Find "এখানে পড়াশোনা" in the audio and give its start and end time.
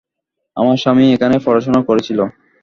1.15-1.81